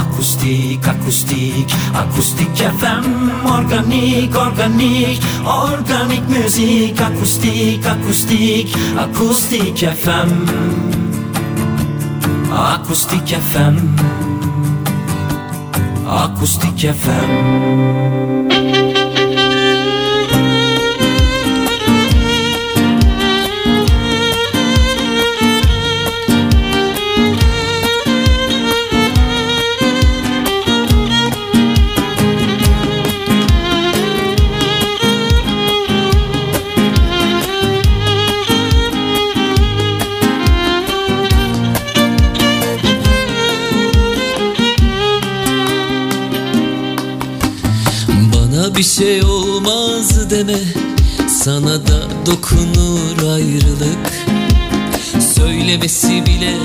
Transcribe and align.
Ακουστικ, 0.00 0.88
ακουστικ, 0.88 1.68
ακουστικ 1.94 2.56
FM 2.56 3.04
Οργανικ, 3.56 4.36
οργανικ, 4.36 5.22
οργανικ 5.44 6.22
music. 6.28 7.00
Ακουστικ, 7.00 7.86
ακουστικ, 7.86 8.68
ακουστικ 8.98 9.76
FM 9.76 10.30
Ακουστικ 12.74 13.28
FM 13.52 13.76
Ακουστικ 16.06 16.78
FM. 16.78 18.33
Bir 48.76 48.82
şey 48.82 49.22
olmaz 49.22 50.30
deme. 50.30 50.58
Sana 51.28 51.86
da 51.86 52.02
dokunur 52.26 53.32
ayrılık. 53.32 54.12
Söylemesi 55.34 56.26
bile 56.26 56.56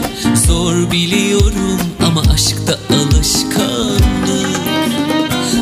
zor 0.47 0.91
biliyorum 0.91 1.79
Ama 2.05 2.21
aşkta 2.33 2.79
alışkanlık. 2.89 3.99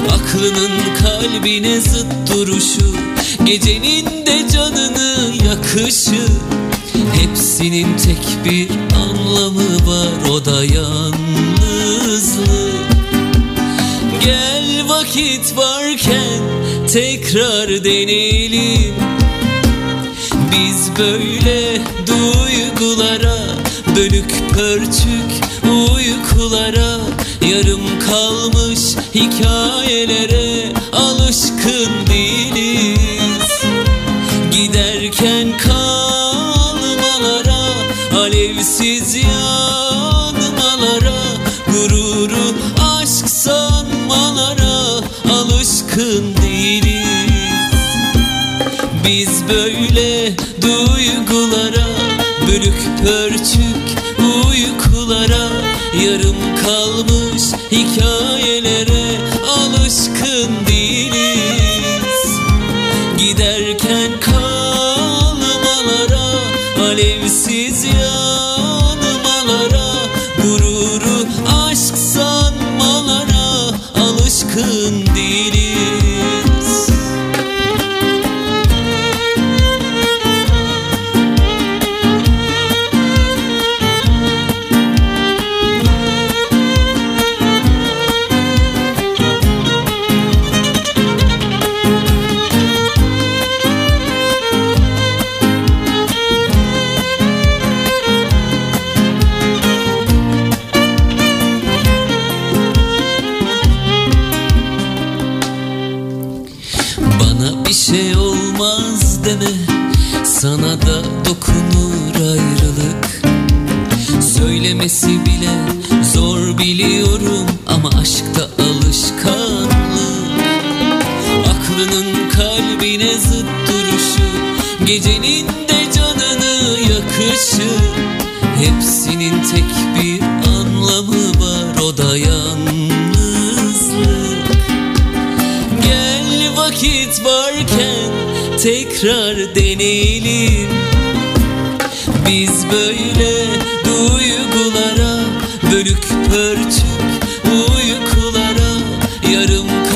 Aklının 0.09 0.71
kalbine 1.01 1.81
zıt 1.81 2.05
duruşu 2.33 2.95
Gecenin 3.45 4.05
de 4.25 4.49
canını 4.49 5.33
yakışı. 5.45 6.25
Hepsinin 7.13 7.97
tek 7.97 8.45
bir 8.45 8.69
anlamı 8.95 9.87
var 9.87 10.29
O 10.31 10.45
da 10.45 10.63
yalnızlık 10.63 11.17
vakit 15.07 15.57
varken 15.57 16.41
tekrar 16.93 17.83
deneyelim. 17.83 18.95
Biz 20.51 20.89
böyle 20.99 21.81
duygulara 22.07 23.37
Bölük 23.95 24.49
pörçük 24.53 25.31
uykulara 25.63 26.97
Yarım 27.41 27.99
kalmış 27.99 28.79
hikayelere 29.15 30.56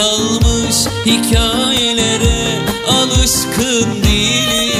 kalmış 0.01 0.75
hikayelere 1.05 2.59
Alışkın 2.87 4.03
değiliz 4.03 4.70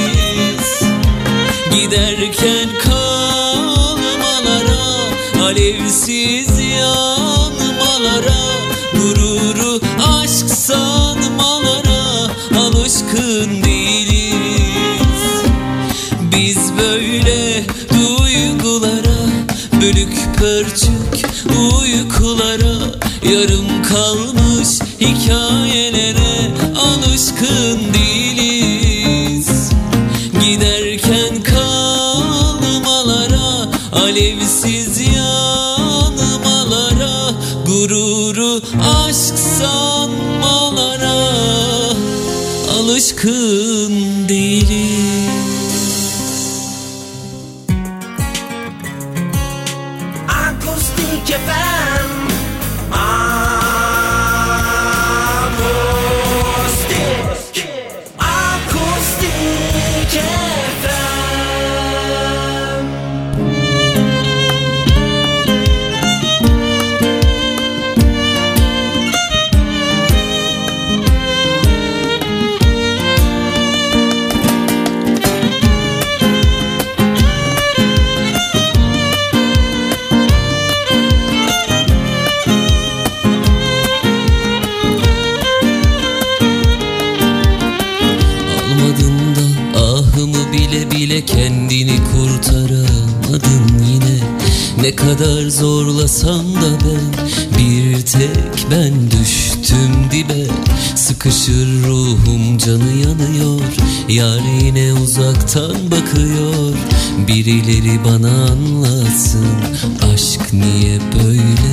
zorlasam 96.22 96.54
da 96.54 96.78
ben 96.84 97.58
Bir 97.58 98.00
tek 98.02 98.66
ben 98.70 99.10
düştüm 99.10 100.10
dibe. 100.12 100.46
Sıkışır 100.94 101.82
ruhum 101.86 102.58
canı 102.58 102.92
yanıyor. 103.04 103.60
Yar 104.08 104.40
yine 104.62 104.92
uzaktan 104.92 105.76
bakıyor. 105.90 106.74
Birileri 107.28 108.04
bana 108.04 108.30
anlatsın 108.30 109.46
Aşk 110.14 110.52
niye 110.52 110.98
böyle? 111.14 111.72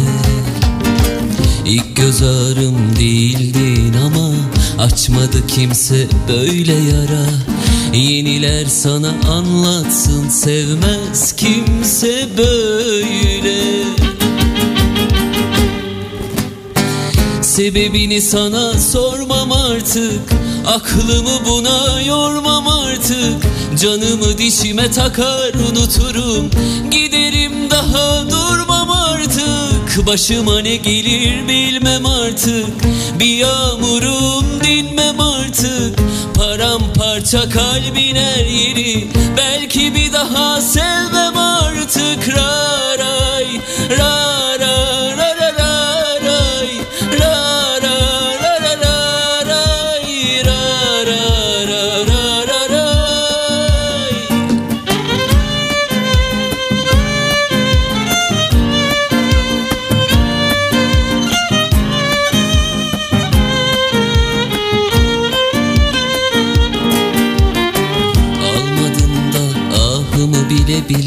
İlk 1.65 1.95
göz 1.95 2.21
ağrım 2.21 2.95
değildin 2.99 3.93
ama 4.05 4.29
Açmadı 4.79 5.47
kimse 5.47 6.07
böyle 6.27 6.73
yara. 6.73 7.25
Yeniler 7.93 8.65
sana 8.65 9.13
anlatsın 9.29 10.29
Sevmez 10.29 11.35
kimse 11.35 12.27
böyle 12.37 13.28
Sebebini 17.69 18.21
sana 18.21 18.73
sormam 18.73 19.51
artık. 19.51 20.21
Aklımı 20.67 21.45
buna 21.45 22.01
yormam 22.01 22.67
artık. 22.67 23.43
Canımı 23.81 24.37
dişime 24.37 24.91
takar 24.91 25.53
unuturum. 25.53 26.49
Giderim 26.91 27.71
daha 27.71 28.31
durmam 28.31 28.91
artık. 28.91 30.07
Başıma 30.07 30.59
ne 30.59 30.75
gelir 30.75 31.47
bilmem 31.47 32.05
artık. 32.05 32.83
Bir 33.19 33.37
yağmurum 33.37 34.45
dinmem 34.63 35.19
artık. 35.19 35.99
Paramparça 36.35 37.49
kalbin 37.49 38.15
her 38.15 38.45
yeri. 38.45 39.07
Belki 39.37 39.95
bir 39.95 40.13
daha 40.13 40.61
sevmem 40.61 41.37
artık. 41.37 42.29
Raray, 42.29 43.47
raray, 43.89 44.28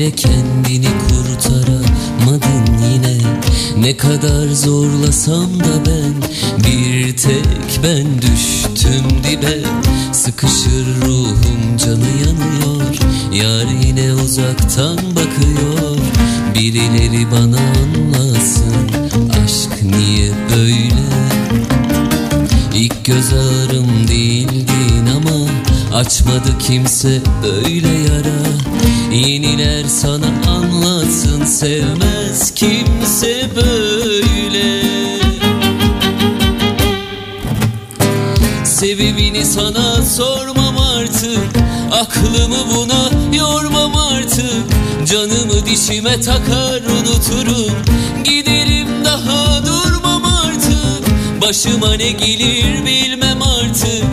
bile 0.02 0.10
kendini 0.10 0.88
kurtaramadın 1.08 2.64
yine. 2.92 3.18
Ne 3.78 3.96
kadar 3.96 4.48
zorlasam 4.48 5.60
da 5.60 5.86
ben 5.86 6.14
bir 6.58 7.16
tek 7.16 7.80
ben 7.84 8.22
düştüm 8.22 9.04
dibe. 9.24 9.58
Sıkışır 10.12 10.86
ruhum 11.06 11.76
canı 11.76 12.08
yanıyor 12.26 12.94
Yar 13.32 13.66
yine 13.86 14.12
uzaktan 14.12 14.96
bakıyor. 14.96 15.96
Birileri 16.54 17.30
bana 17.30 17.58
anlasın 17.58 18.74
Aşk 19.44 19.82
niye 19.82 20.30
böyle? 20.56 21.02
İlk 22.74 23.04
göz 23.04 23.32
ağrım 23.32 24.01
Açmadı 25.94 26.58
kimse 26.58 27.20
böyle 27.42 27.88
yara. 27.88 28.42
Yeniler 29.12 29.84
sana 29.84 30.26
anlatsın 30.50 31.44
Sevmez 31.44 32.54
kimse 32.54 33.50
böyle. 33.56 34.82
Sebebini 38.64 39.44
sana 39.44 40.02
sormam 40.02 40.76
artık 40.78 41.62
Aklımı 41.92 42.56
buna 42.74 43.10
yormam 43.36 43.96
artık. 43.96 44.64
Canımı 45.04 45.66
dişime 45.66 46.20
takar 46.20 46.82
unuturum. 46.82 47.76
Giderim 48.24 49.04
daha 49.04 49.66
durmam 49.66 50.24
artık. 50.24 51.06
Başıma 51.40 51.94
ne 51.94 52.10
gelir 52.10 52.86
bilmem 52.86 53.42
artık. 53.42 54.04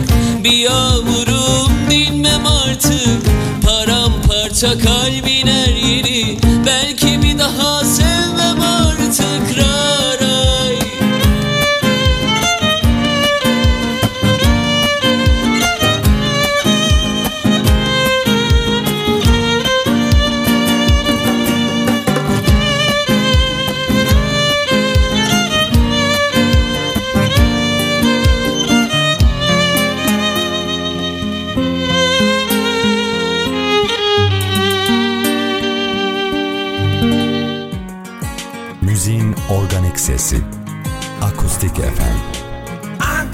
Bir 0.44 0.52
yağmurum 0.52 1.30
dinmem 1.30 1.39
artık. 2.80 3.26
Paramparça 3.64 4.78
kalbin 4.78 5.46
her 5.46 5.74
yeri. 5.74 6.38
Belki 6.66 7.22
bir 7.22 7.38
daha 7.38 7.84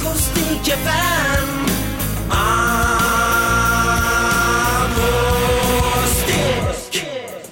Akustik 0.07 0.65
FM. 0.65 1.49
Akustik. 6.07 7.05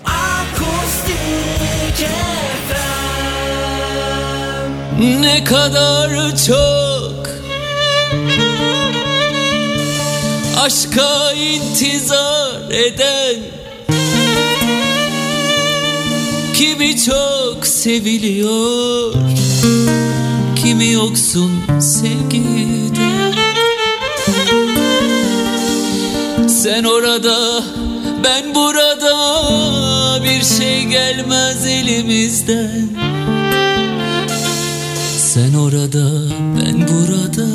Akustik 0.05 1.99
FM. 2.69 2.83
Ne 5.23 5.45
kadar 5.45 6.37
çok 6.47 7.29
Aşka 10.61 11.33
intizar 11.33 12.71
eden 12.71 13.37
Kimi 16.55 16.97
çok 17.05 17.67
seviliyor 17.67 19.15
Kimi 20.65 20.93
yoksun 20.93 21.53
sevgide? 21.81 23.35
Sen 26.49 26.85
orada 26.85 27.63
ben 28.25 28.55
burada 28.55 29.15
Bir 30.25 30.45
şey 30.45 30.85
gelmez 30.85 31.67
elimizden. 31.67 32.89
Sen 35.19 35.55
orada, 35.55 36.11
ben 36.57 36.89
burada 36.89 37.49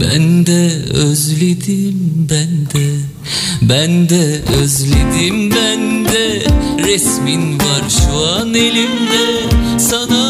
Ben 0.00 0.46
de 0.46 0.70
özledim, 0.94 2.28
ben 2.30 2.80
de 2.80 2.98
Ben 3.62 4.08
de 4.08 4.42
özledim, 4.62 5.50
ben 5.50 6.04
de. 6.04 6.42
Resmin 6.88 7.54
var 7.54 7.88
şu 7.88 8.26
an 8.26 8.54
elimde 8.54 9.42
Sana 9.78 10.27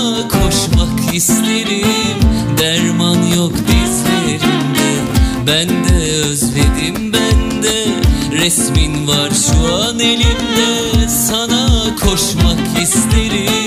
isterim 1.12 2.18
Derman 2.58 3.22
yok 3.36 3.52
dizlerimde. 3.52 5.02
Ben 5.46 5.68
de 5.68 6.12
özledim, 6.12 7.12
ben 7.12 7.62
de. 7.62 7.84
Resmin 8.32 9.08
var 9.08 9.30
şu 9.30 9.74
an 9.74 9.98
elimde. 9.98 11.08
Sana 11.08 11.96
koşmak 12.00 12.82
isterim 12.82 13.57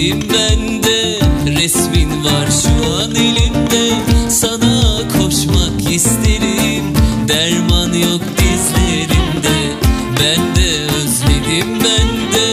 özledim 0.00 0.20
ben 0.30 0.82
de 0.82 1.18
Resmin 1.60 2.24
var 2.24 2.48
şu 2.62 2.94
an 2.94 3.14
elimde. 3.14 3.90
Sana 4.28 5.08
koşmak 5.08 5.94
isterim 5.94 6.84
Derman 7.28 7.92
yok 7.92 8.20
dizlerimde. 8.38 9.76
Ben 10.20 10.56
de 10.56 10.82
özledim 10.96 11.68
ben 11.74 12.32
de 12.32 12.48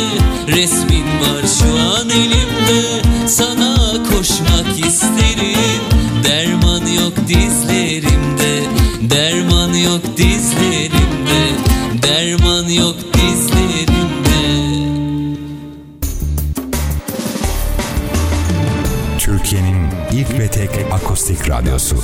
Resmin 0.55 0.96
radyosu. 21.47 21.95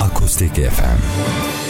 Akustik 0.00 0.52
FM. 0.54 1.69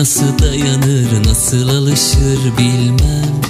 Nasıl 0.00 0.38
dayanır 0.38 1.26
nasıl 1.26 1.68
alışır 1.68 2.58
bilmem. 2.58 3.40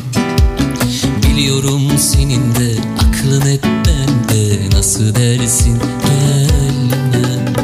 Biliyorum 1.26 1.82
senin 1.98 2.54
de 2.54 2.74
aklın 2.98 3.40
hep 3.40 3.64
bende. 3.64 4.70
Nasıl 4.76 5.14
dersin 5.14 5.78
gelmem. 6.04 7.54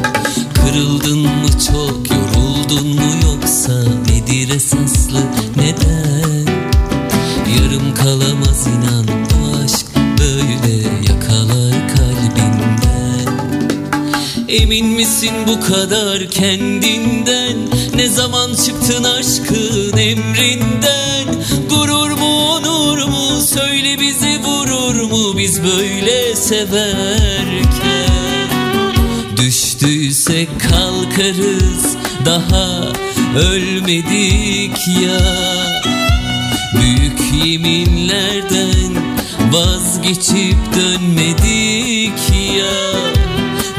Kırıldın 0.53 1.19
mı 1.19 1.47
çok 1.67 2.11
yoruldun 2.11 2.87
mu 2.87 3.11
yoksa 3.23 3.83
nedir 4.09 4.55
esaslı 4.55 5.23
neden? 5.55 6.45
Yarım 7.55 7.93
kalamaz 7.93 8.67
inan 8.67 9.07
bu 9.07 9.57
aşk 9.65 9.87
böyle 10.19 10.73
yakalar 11.13 11.87
kalbinden. 11.95 12.77
Emin 14.47 14.85
misin 14.85 15.33
bu 15.47 15.61
kadar 15.61 16.29
kendinden 16.29 16.66
ölmedik 33.77 34.87
ya. 34.87 35.19
Büyük 36.73 37.45
yeminlerden 37.45 39.03
vazgeçip 39.51 40.57
dönmedik 40.75 42.19
ya. 42.57 42.99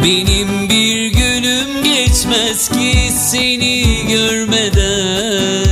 Benim 0.05 0.69
bir 0.69 1.07
günüm 1.07 1.85
geçmez 1.85 2.69
ki 2.69 3.12
seni 3.17 4.07
görmeden. 4.09 5.67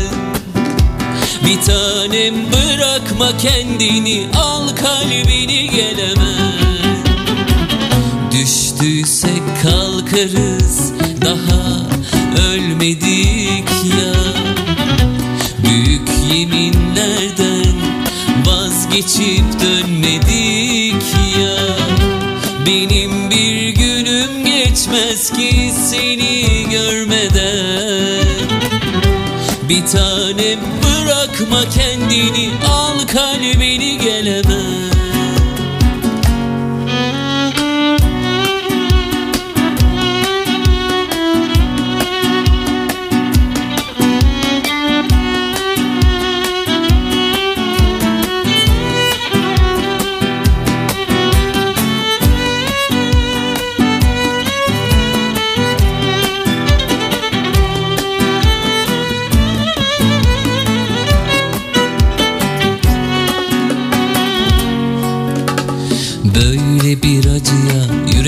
Bir 1.44 1.62
tanem 1.62 2.34
bırakma 2.52 3.36
kendini 3.38 4.26
al 4.36 4.68
kalbini 4.68 5.70
gelemem. 5.70 6.52
Düştüysek 8.32 9.42
kalkarız 9.62 10.92
daha 11.22 11.86
ölmedik 12.48 13.15
Bir 29.76 29.86
tanem 29.86 30.58
bırakma 30.82 31.60
kendini 31.70 32.50
al 32.68 32.98
kalbini 33.06 33.98
gelemem 33.98 34.44
Böyle 34.44 34.75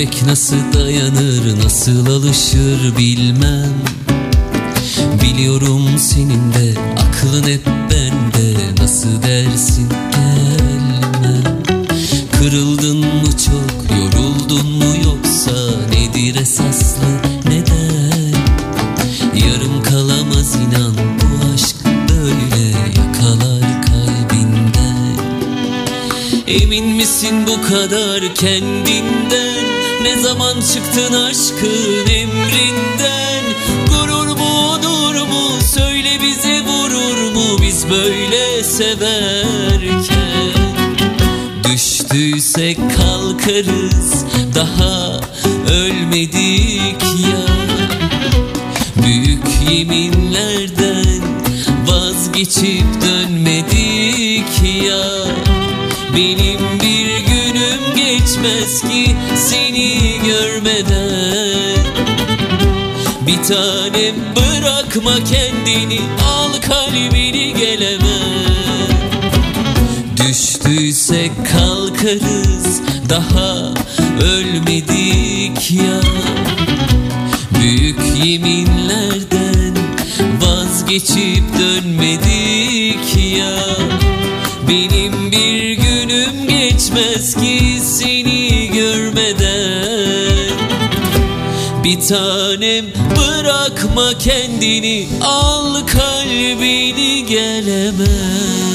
yürek 0.08 0.26
nasıl 0.26 0.72
dayanır 0.74 1.64
nasıl 1.64 2.06
alışır 2.06 2.96
bilmem. 2.98 3.74
Biliyorum 5.22 5.98
senin 5.98 6.52
de 6.52 6.80
aklın 6.98 7.42
hep 7.42 7.66
bende 7.66 8.54
nasıl 8.80 9.22
dersin 9.22 9.88
gelmem. 10.12 11.62
Kırıldın 12.38 12.98
mı 12.98 13.36
çok 13.46 13.98
yoruldun 13.98 14.66
mu 14.66 14.94
yoksa 15.04 15.52
nedir 15.92 16.40
esaslı 16.40 17.08
neden? 17.44 18.32
Yarım 19.46 19.82
kalamaz 19.82 20.54
inan 20.54 20.94
bu 20.96 21.54
aşk 21.54 21.76
böyle 21.84 22.66
yakalar 22.96 23.82
kalbinden. 23.82 25.18
Emin 26.46 26.86
misin 26.86 27.46
bu 27.46 27.62
kadar 27.68 28.34
kendinden 28.34 29.67
zaman 30.22 30.54
çıktın 30.74 31.12
aşkın 31.12 32.06
emrinden? 32.14 33.44
Gurur 33.88 34.26
mu 34.26 34.70
onur 34.70 35.14
mu 35.14 35.60
söyle 35.74 36.18
bize 36.22 36.60
vurur 36.60 37.32
mu 37.32 37.58
Biz 37.62 37.90
böyle 37.90 38.64
severken? 38.64 40.08
Düştüysek 41.64 42.78
kalkarız 42.96 44.24
daha 44.54 45.20
ölmedik 45.72 47.02
ya. 47.02 47.48
Yeminlerden 49.70 51.22
vazgeçip 51.86 52.84
dönmedik 53.02 54.62
ya. 54.86 55.04
Benim 56.16 56.60
bir 56.82 57.18
günüm 57.18 57.96
geçmez 57.96 58.82
seni 59.36 59.98
görmeden. 60.26 61.78
Bir 63.26 63.42
tanem 63.42 64.14
bırakma 64.36 65.14
kendini 65.14 66.00
al 66.24 66.52
kalbini 66.68 67.54
gelemem. 67.54 68.48
Düştüysek 70.16 71.32
kalkarız 71.52 72.80
daha 73.08 73.74
ölmedik 74.22 75.70
ya. 75.70 76.00
Büyük 77.60 78.00
yeminlerden 78.24 79.74
vazgeçip 80.40 81.42
dönmedik 81.58 83.16
ya. 83.38 83.56
Benim 84.68 85.32
bir 85.32 85.72
günüm 85.72 86.48
geçmez 86.48 87.34
ki 87.34 87.78
seni 87.82 88.37
tanem. 92.08 92.86
Bırakma 93.16 94.18
kendini 94.18 95.08
al 95.22 95.86
kalbini 95.86 97.26
gelemem 97.26 98.67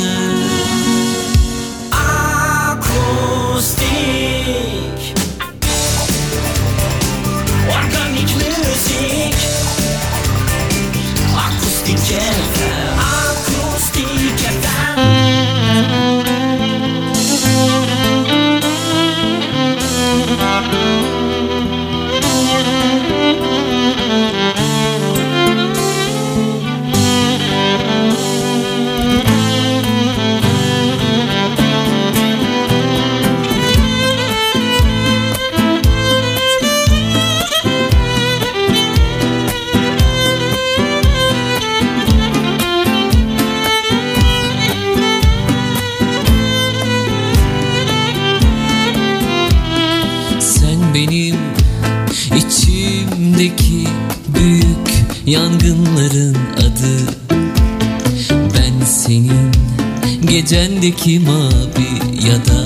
gecendeki 60.53 61.19
mavi 61.19 62.27
ya 62.27 62.37
da 62.45 62.65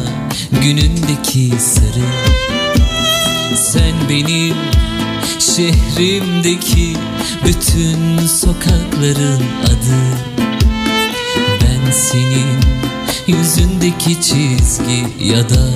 günündeki 0.62 1.52
sarı. 1.60 2.08
Sen 3.56 3.94
benim 4.10 4.56
şehrimdeki 5.40 6.98
bütün 7.46 8.28
sokakların 8.28 9.44
adı. 9.66 10.02
Ben 11.62 11.92
senin 11.92 12.60
yüzündeki 13.28 14.22
çizgi 14.22 15.08
ya 15.20 15.50
da 15.50 15.70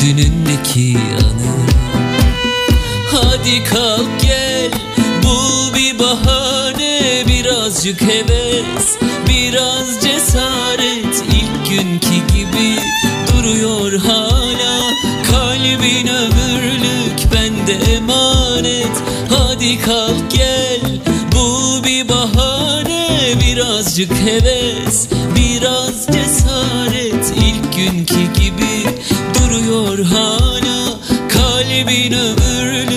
dünündeki 0.00 0.98
anı. 1.18 1.56
Hadi 3.12 3.64
kalk 3.64 4.20
gel 4.22 4.70
bul 5.22 5.74
bir 5.74 5.98
bahane. 5.98 7.24
Birazcık 7.26 8.02
heves 8.02 8.96
biraz 9.28 10.04
cesaret 10.04 11.07
duruyor 13.48 13.92
hala. 13.92 14.94
Kalbin 15.30 16.06
ömürlük 16.06 17.32
bende 17.34 17.92
emanet. 17.94 19.02
Hadi 19.30 19.80
kalk 19.80 20.30
gel 20.30 20.80
bul 21.34 21.84
bir 21.84 22.08
bahane. 22.08 23.34
Birazcık 23.40 24.12
heves 24.12 25.08
biraz 25.36 26.06
cesaret. 26.06 27.32
İlk 27.36 27.76
günkü 27.76 28.32
gibi 28.40 29.00
duruyor 29.34 29.98
hala. 29.98 30.98
Kalbin 31.28 32.12
ömürlük 32.12 32.87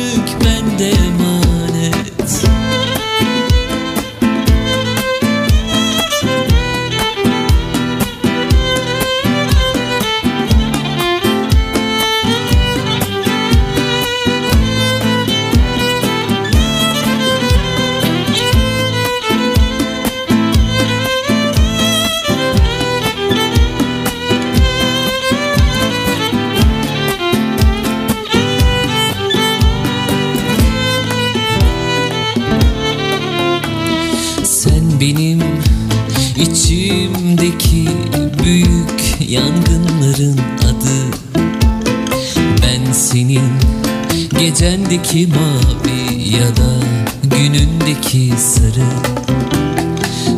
gecendeki 44.92 45.28
mavi 45.28 46.30
ya 46.38 46.48
da 46.58 46.86
günündeki 47.24 48.34
sarı. 48.38 48.88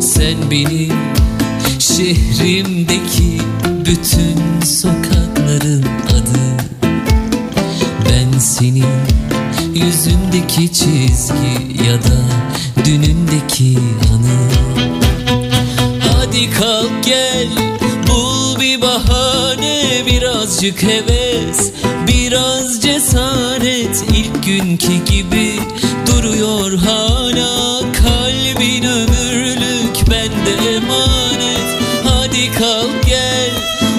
Sen 0.00 0.50
benim 0.50 0.92
şehrimdeki 1.78 3.40
bütün 3.86 4.60
sokakların 4.66 5.84
adı. 6.08 6.64
Ben 8.04 8.38
senin 8.38 8.84
yüzündeki 9.74 10.72
çizgi 10.72 11.84
ya 11.88 12.02
da 12.02 12.20
dünündeki 12.84 13.78
anı. 14.12 14.38
Hadi 16.00 16.50
kalk 16.50 17.04
gel 17.04 17.48
bul 18.08 18.60
bir 18.60 18.82
bahane. 18.82 20.02
Birazcık 20.06 20.82
heves 20.82 21.72
biraz 22.08 22.80
cesaret 22.80 24.04
günkü 24.46 25.04
gibi 25.04 25.52
duruyor 26.06 26.78
hala. 26.78 27.80
Kalbin 27.92 28.84
ömürlük 28.84 30.10
bende 30.10 30.74
emanet. 30.74 31.68
Hadi 32.04 32.52
kalk 32.52 33.06
gel 33.06 33.50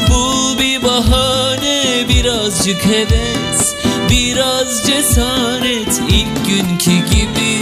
bul 0.10 0.60
bir 0.60 0.84
bahane. 0.84 2.06
Birazcık 2.10 2.86
heves 2.86 3.76
biraz 4.10 4.88
cesaret. 4.88 6.02
İlk 6.10 6.48
günkü 6.48 7.16
gibi 7.16 7.60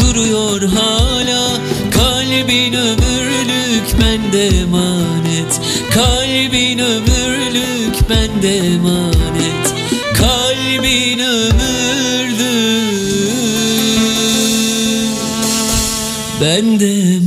duruyor 0.00 0.62
hala. 0.62 1.50
Kalbin 1.90 2.72
ömürlük 2.72 4.00
bende 4.00 4.46
emanet. 4.46 5.60
Kalbin 5.94 6.78
ömürlük 6.78 8.10
bende 8.10 8.56
emanet. 8.56 9.74
Kalbin 10.14 11.18
ömürlük 11.18 11.83
bende 16.44 16.84
emanet 16.84 17.23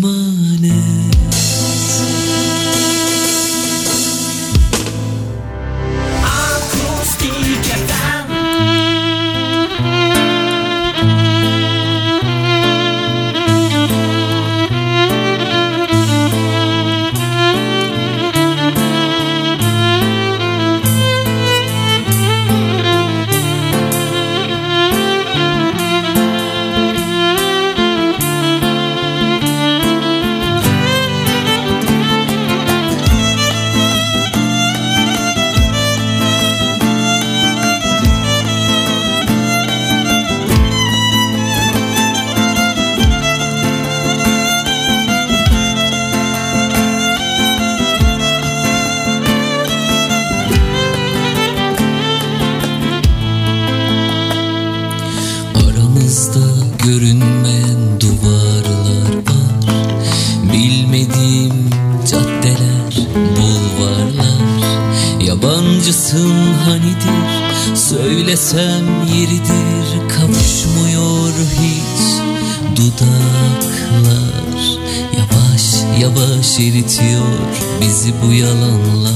bizi 77.82 78.14
bu 78.24 78.34
yalanlar 78.34 79.14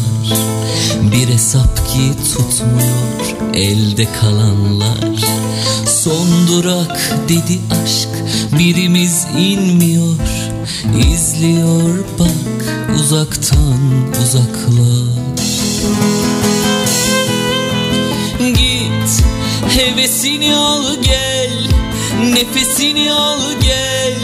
Bir 1.11 1.27
hesap 1.27 1.87
ki 1.87 2.11
tutmuyor 2.33 3.11
elde 3.53 4.07
kalanlar. 4.21 4.99
Son 5.85 6.47
durak 6.47 7.11
dedi 7.29 7.59
aşk 7.83 8.09
birimiz 8.59 9.25
inmiyor. 9.39 10.15
İzliyor 11.13 11.99
bak 12.19 12.89
uzaktan 12.99 13.79
uzaklar 14.23 15.11
Git 18.39 19.23
hevesini 19.77 20.55
al 20.55 20.83
gel 21.03 21.67
Nefesini 22.33 23.13
al 23.13 23.39
gel. 23.61 24.15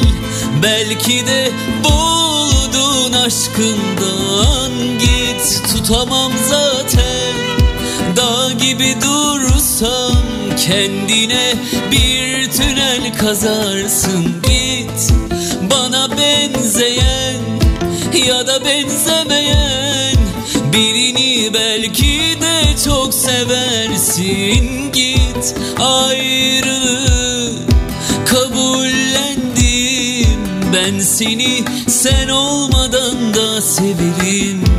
Belki 0.64 1.28
de 1.28 1.52
buldun 1.84 2.17
aşkından 3.26 4.72
Git 5.00 5.64
tutamam 5.72 6.32
zaten. 6.50 7.34
Dağ 8.16 8.52
gibi 8.52 8.96
dursam 9.02 10.18
Kendine 10.58 11.54
bir 11.92 12.52
tünel 12.52 13.18
kazarsın. 13.18 14.26
Git 14.44 15.14
bana 15.72 16.10
benzeyen 16.12 17.42
Ya 18.28 18.48
da 18.48 18.66
benzemeyen 18.66 20.18
Birini 20.74 21.54
belki 21.54 22.38
de 22.42 22.62
çok 22.86 23.14
seversin. 23.14 24.92
Git 24.92 25.56
ayrılığı 25.80 27.17
Ben 30.88 31.00
seni 31.00 31.64
sen 31.88 32.30
olmadan 32.30 33.34
da 33.34 33.62
severim 33.62 34.77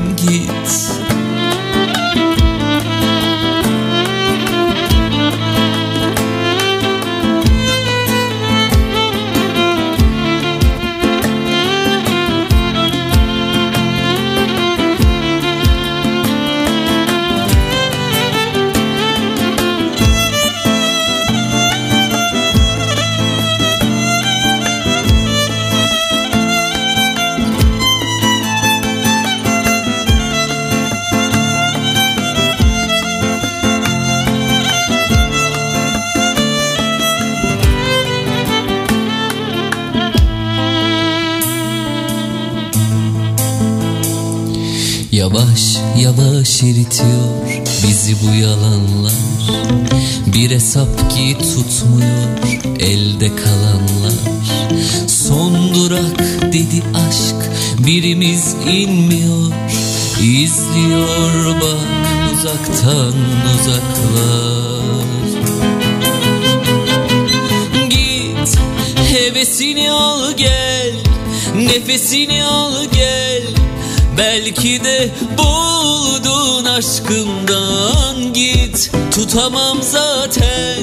Yavaş 45.18 45.76
yavaş 45.98 46.62
eritiyor 46.62 47.28
bizi 47.87 48.16
bu 48.22 48.35
yalanlar. 48.35 49.12
Bir 50.26 50.50
hesap 50.50 51.11
ki 51.11 51.37
tutmuyor 51.38 52.28
elde 52.81 53.37
kalanlar. 53.37 54.18
Son 55.07 55.74
durak 55.74 56.20
dedi 56.52 56.83
aşk 56.94 57.50
birimiz 57.87 58.54
inmiyor. 58.72 59.52
İzliyor 60.22 61.61
bak 61.61 61.88
uzaktan 62.35 63.14
uzaklar. 63.54 65.04
Git 67.90 68.59
hevesini 69.12 69.90
al 69.90 70.33
gel 70.37 70.92
Nefesini 71.54 72.44
al 72.44 72.85
gel 72.94 73.58
Belki 74.18 74.85
de 74.85 75.11
buldun 75.38 76.64
aşkından 76.64 78.33
Git. 78.33 78.90
Tutamam 79.14 79.78
zaten. 79.83 80.83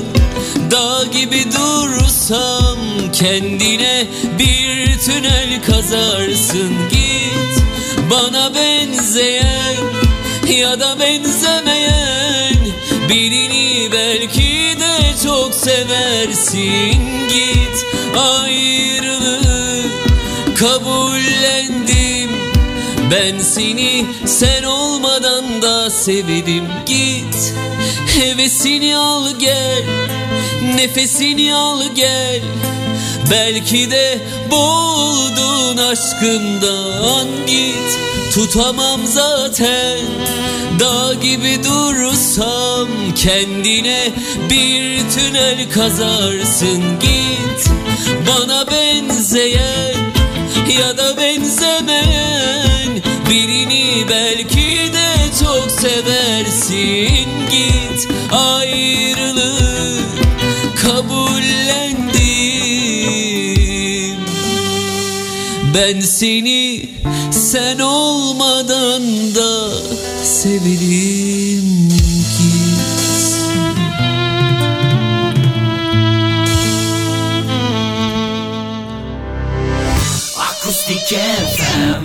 Dağ 0.71 1.03
gibi 1.11 1.45
dursam 1.45 2.77
Kendine 3.13 4.07
bir 4.39 4.99
tünel 4.99 5.63
kazarsın. 5.67 6.73
Git 6.91 7.63
bana 8.11 8.51
benzeyen 8.55 9.75
Ya 10.57 10.79
da 10.79 10.99
benzemeyen 10.99 12.55
Birini 13.09 13.89
belki 13.91 14.79
de 14.79 15.13
çok 15.23 15.53
seversin. 15.53 17.01
Git 17.29 17.85
ayrılığı 18.17 19.83
kabullendim 20.55 20.94
Ben 23.11 23.39
seni 23.39 24.05
sen 24.25 24.63
olmadan 24.63 25.61
da 25.61 25.89
severim 25.89 26.65
Git 26.85 27.53
hevesini 28.19 28.97
al 28.97 29.39
gel 29.39 29.83
Nefesini 30.75 31.53
al 31.53 31.83
gel. 31.95 32.41
Belki 33.31 33.91
de 33.91 34.19
buldun 34.51 35.77
aşkından. 35.77 37.27
Git 37.47 37.99
Tutamam 38.33 39.01
zaten. 39.05 39.99
Dağ 40.79 41.13
gibi 41.13 41.59
dursam 41.63 42.87
Kendine 43.15 44.11
bir 44.49 44.99
tünel 45.09 45.71
kazarsın. 45.73 46.83
Git 46.99 47.69
bana 48.27 48.65
benzeyen 48.67 49.95
Ya 50.79 50.97
da 50.97 51.17
benzemeyen 51.17 52.64
Birini 53.29 54.05
belki 54.09 54.93
de 54.93 55.15
çok 55.43 55.71
seversin. 55.71 57.27
Git 57.51 58.07
ayrılığı 58.31 59.99
kabullendim. 60.75 62.15
Ben 65.75 65.99
seni 65.99 66.89
sen 67.31 67.79
olmadan 67.79 69.35
da 69.35 69.69
severim 70.23 71.89
Akustik 80.37 81.07
FM 81.07 82.04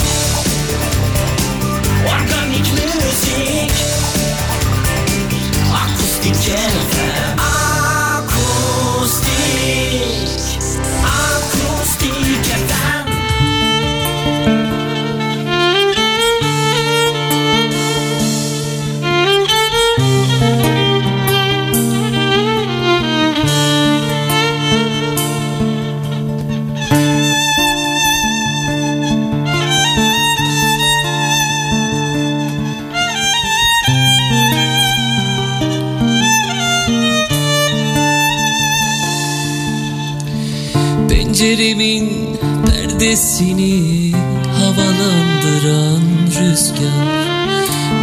perdesini 43.41 44.13
havalandıran 44.59 46.03
rüzgar. 46.27 47.31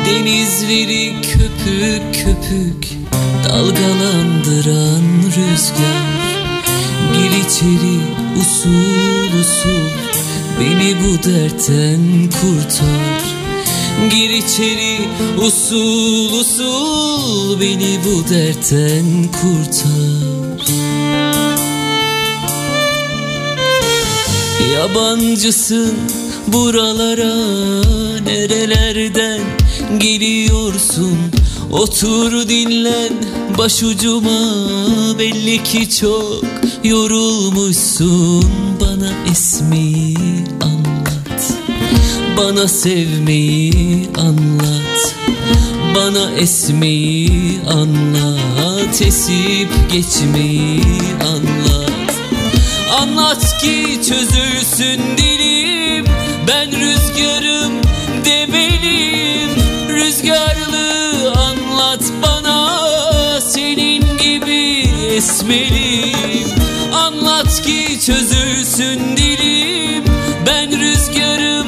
Denizleri 0.06 1.14
köpük 1.22 2.16
köpük 2.16 2.98
dalgalandıran 3.44 5.04
rüzgar. 5.26 6.08
Gir 7.14 7.32
içeri 7.46 8.00
usul 8.42 9.40
usul 9.40 9.90
beni 10.60 10.96
bu 11.02 11.24
dertten 11.24 12.30
kurtar. 12.42 13.38
Gir 14.10 14.30
içeri 14.30 15.00
usul 15.38 16.40
usul 16.40 17.28
Beni 17.62 18.00
bu 18.06 18.30
dertten 18.30 19.06
kurtar 19.42 19.97
Yabancısın 24.88 25.94
buralara 26.48 27.36
nerelerden 28.26 29.42
geliyorsun 29.98 31.18
Otur 31.72 32.50
dinlen 32.50 33.14
başucuma 33.58 34.40
belli 35.20 35.64
ki 35.64 35.90
çok 35.90 36.44
yorulmuşsun. 36.84 38.46
Bana 38.82 39.12
esmeyi 39.32 40.18
anlat 40.62 41.54
Bana 42.38 42.68
sevmeyi 42.68 44.10
anlat 44.18 45.16
Bana 45.96 46.32
esmeyi 46.32 47.60
anlat 47.70 49.02
Esip 49.02 49.70
geçmeyi 49.92 50.82
anlat 51.22 51.67
Anlat 53.08 53.58
ki 53.62 54.02
çözülsün 54.08 55.18
dilim. 55.18 56.06
Ben 56.48 56.72
rüzgarım 56.72 57.74
demeliyim 58.26 59.50
Rüzgarlı 59.90 61.32
anlat 61.32 62.04
bana 62.24 62.80
Senin 63.40 64.04
gibi 64.18 64.90
esmeliyim 65.16 66.48
Anlat 66.94 67.62
ki 67.62 68.00
çözülsün 68.06 69.18
dilim. 69.18 70.04
Ben 70.46 70.80
rüzgarım 70.80 71.68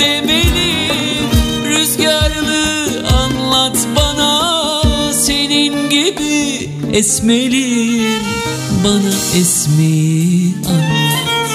demeliyim 0.00 1.30
Rüzgarlı 1.68 3.06
anlat 3.08 3.78
bana 3.96 5.12
Senin 5.12 5.90
gibi 5.90 6.70
esmeliyim 6.92 8.43
Bana 8.84 9.14
esmeyi 9.40 10.54
anlat. 10.68 11.50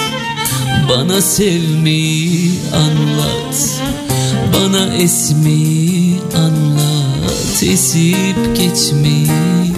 Bana 0.88 1.22
sevmeyi 1.22 2.52
anlat. 2.74 3.82
Bana 4.54 4.94
esmeyi 4.94 6.20
anlat. 6.36 7.62
Esip 7.62 8.56
geçmeyi 8.56 9.69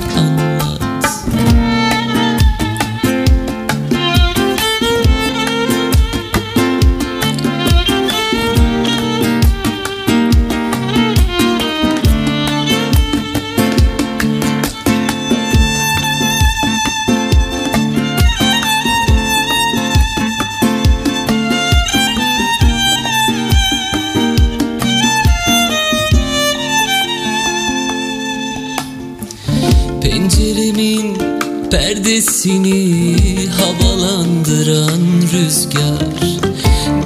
perdesini 32.42 33.48
havalandıran 33.50 35.22
rüzgar. 35.32 36.08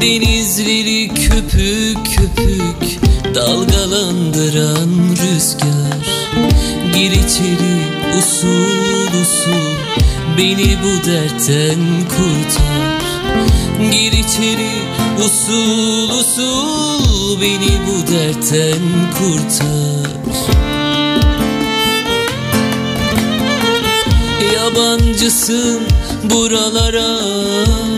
Denizleri 0.01 1.09
köpük 1.09 1.99
köpük 2.07 3.01
dalgalandıran 3.35 4.91
rüzgar. 5.11 6.07
Gir 6.95 7.11
içeri 7.11 7.77
usul 8.19 9.21
usul 9.23 9.77
beni 10.39 10.77
bu 10.83 11.07
dertten 11.07 11.81
kurtar. 12.09 13.03
Gir 13.93 14.13
içeri 14.13 14.73
usul 15.25 16.11
usul 16.11 17.41
beni 17.41 17.81
bu 17.87 18.13
dertten 18.13 18.83
kurtar 19.19 19.96
Yabancısın. 24.77 25.81
Buralara 26.31 27.19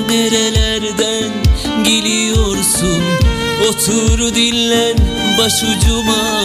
nerelerden 0.09 1.31
geliyorsun? 1.85 3.03
Otur 3.69 4.35
dinlen 4.35 4.97
başucuma. 5.39 6.43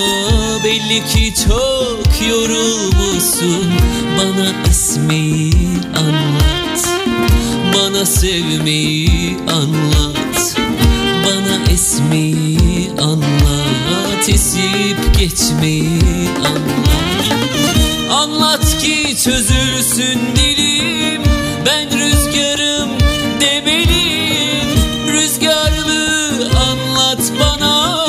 Belli 0.64 1.06
ki 1.06 1.34
çok 1.48 2.30
yorulmuşsun. 2.30 3.74
Bana 4.18 4.70
esmeyi 4.70 5.52
anlat. 5.96 6.88
Bana 7.74 8.06
sevmeyi 8.06 9.38
anlat. 9.52 10.56
Bana 11.26 11.72
esmeyi 11.74 12.92
anlat. 13.02 14.30
Esip 14.30 15.20
geçmeyi 15.20 16.30
anlat 16.46 16.93
Anlat 18.34 18.78
ki 18.80 19.18
çözülsün 19.24 20.20
dilim. 20.36 21.22
Ben 21.66 22.00
rüzgarım 22.00 22.90
demeliyim 23.42 24.70
Rüzgarlı 25.08 26.50
anlat 26.58 27.32
bana. 27.40 28.08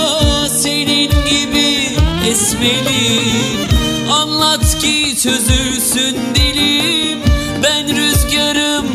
Senin 0.48 1.10
gibi 1.10 1.96
esmeliyim 2.28 3.68
Anlat 4.10 4.78
ki 4.78 5.16
çözülsün 5.22 6.16
dilim. 6.34 7.18
Ben 7.62 7.96
rüzgarım 7.96 8.86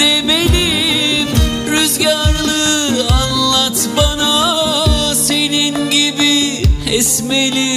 demeliyim 0.00 1.28
Rüzgarlı 1.70 3.06
anlat 3.10 3.88
bana. 3.96 5.14
Senin 5.14 5.90
gibi 5.90 6.62
esmeliyim 6.92 7.71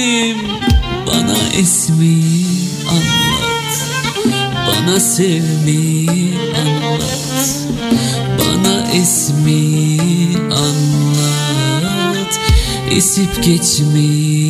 sevmeyi 5.16 6.34
anlat. 6.56 7.02
Bana 8.38 8.92
esmeyi 8.92 10.36
anlat. 10.36 12.32
Esip 12.90 13.44
geçmeyi 13.44 14.45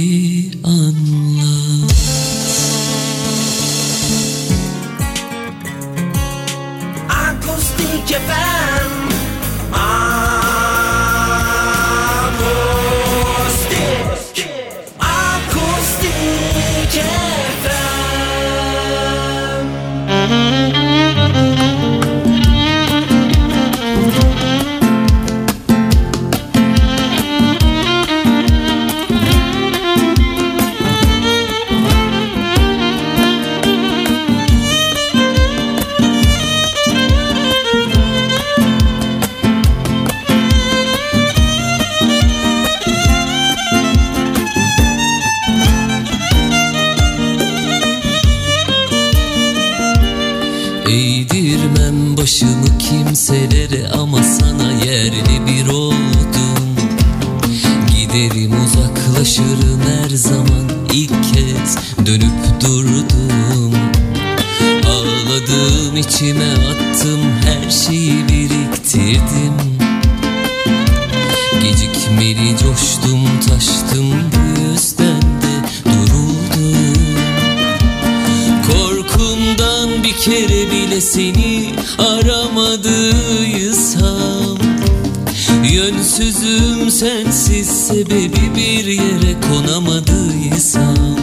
yere 89.76 89.86
konamadıysam 89.86 91.16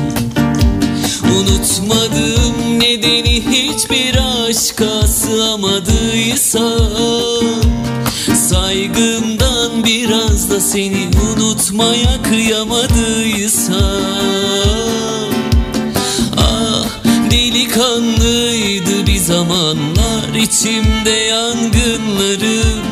Unutmadım 1.23 2.79
nedeni 2.79 3.41
hiçbir 3.49 4.15
aşka 4.47 5.07
sığamadıysam 5.07 6.71
Saygımdan 8.49 9.83
biraz 9.83 10.51
da 10.51 10.59
seni 10.59 11.09
unutmaya 11.35 12.23
kıyamadıysam 12.23 13.79
Ah 16.37 16.87
delikanlıydı 17.31 19.07
bir 19.07 19.17
zamanlar 19.17 20.33
içimde 20.35 21.09
yangınlarım 21.09 22.83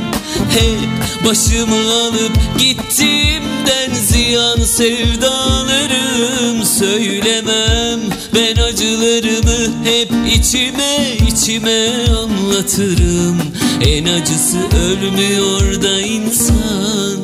Hep 0.49 1.00
başımı 1.25 1.75
alıp 1.75 2.31
gittiğimden 2.59 3.93
ziyan 3.93 4.57
sevdalarım 4.57 6.65
Söylemem. 6.65 7.99
Ben 8.35 8.61
acılarımı 8.61 9.83
hep 9.83 10.11
içime 10.35 11.17
içime 11.27 12.07
anlatırım. 12.07 13.37
En 13.81 14.05
acısı 14.05 14.57
ölmüyor 14.57 15.81
da 15.81 16.01
insan. 16.01 17.17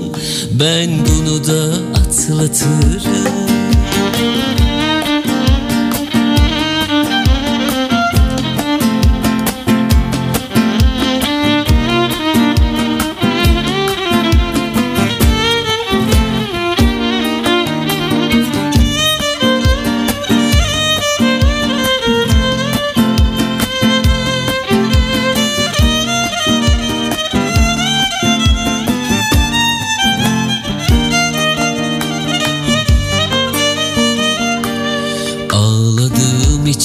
Ben 0.51 0.89
bunu 0.89 1.47
da 1.47 1.73
atlatırım 1.99 3.76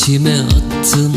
içime 0.03 0.41
attım 0.41 1.12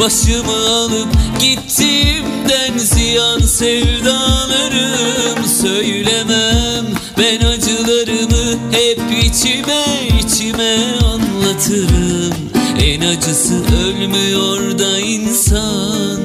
başımı 0.00 0.52
alıp 0.52 1.08
gittiğimden 1.40 2.78
ziyan 2.78 3.40
sevdalarım. 3.40 5.44
Söylemem 5.62 6.86
ben 7.18 7.46
acılarımı 7.46 8.58
hep 8.72 9.24
içime 9.24 9.84
içime 10.24 10.76
anlatırım. 11.04 12.34
En 12.82 13.00
acısı 13.00 13.62
ölmüyor 13.84 14.78
da 14.78 14.98
insan 14.98 16.20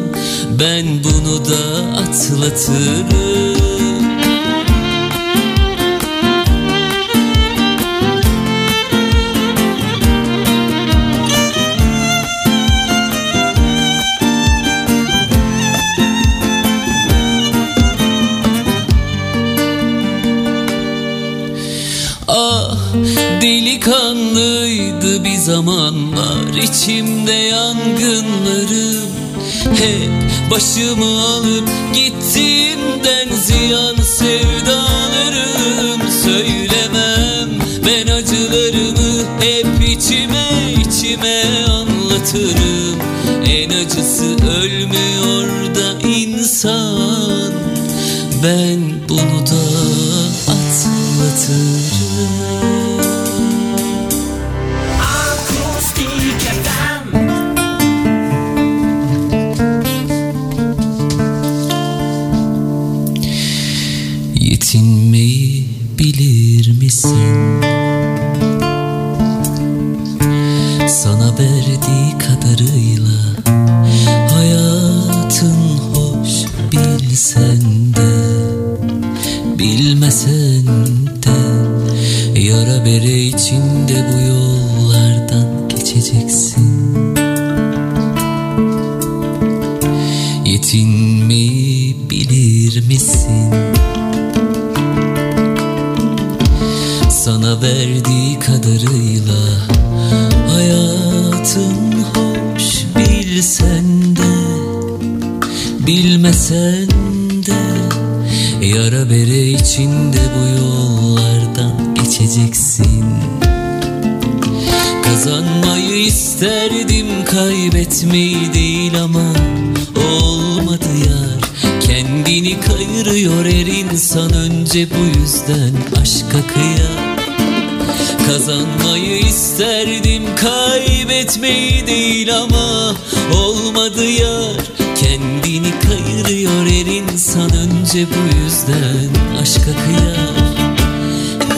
Ben 0.59 0.85
bunu 1.03 1.45
da 1.45 1.97
atlatırım 1.97 3.54
zamanlar 25.45 26.53
içimde 26.53 27.31
yangınlarım 27.31 29.11
Hep 29.63 30.11
başımı 30.51 31.05
alıp 31.05 31.69
gittiğimden 31.93 33.29
ziyan 33.35 33.95
sevdalarım. 33.95 34.91
Söylemem 36.23 37.49
ben 37.85 38.07
acılarımı 38.13 39.23
hep 39.39 39.89
içime 39.89 40.73
içime 40.81 41.65
anlatırım 41.69 42.64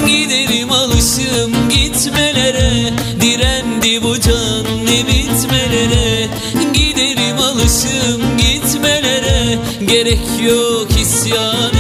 Giderim 0.08 0.72
alışım 0.72 1.70
gitmelere 1.70 2.94
Direndi 3.22 4.04
bu 4.04 4.20
can 4.20 4.64
ne 4.86 5.08
bitmelere. 5.08 6.28
Giderim 6.74 7.38
alışım 7.40 8.22
gitmelere 8.38 9.60
Gerek 9.88 10.20
yok 10.48 10.88
isyan 11.02 11.77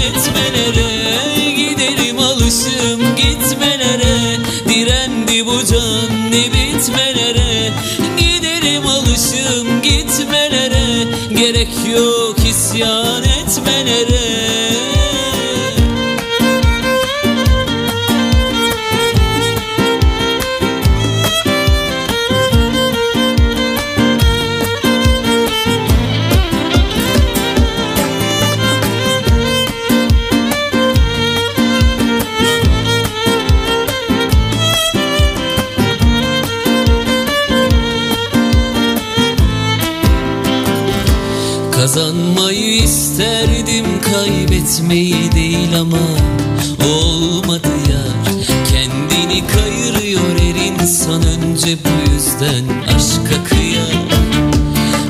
İşte 51.67 51.79
bu 51.85 52.13
yüzden 52.13 52.83
aşka 52.95 53.43
kıya 53.49 53.85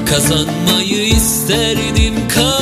Kazanmayı 0.06 1.08
isterdim 1.08 2.28
kazanmayı 2.28 2.57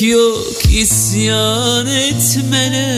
Yok 0.00 0.64
isyan 0.72 1.86
etmene 1.86 2.88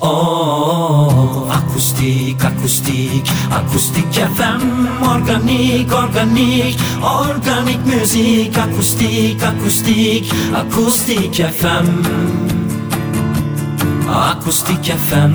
Oh, 0.00 1.44
akustik, 1.52 2.44
akustik, 2.44 3.28
akustik 3.52 4.12
FM 4.12 4.62
Organik, 5.04 5.92
organik, 5.92 6.78
organik 7.04 7.86
müzik 7.86 8.58
Akustik, 8.58 9.42
akustik, 9.42 10.32
akustik 10.54 11.34
FM 11.36 11.88
Akustik 14.08 14.84
FM 15.08 15.32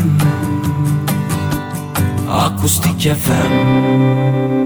Akustik 2.27 3.01
FM 3.23 4.60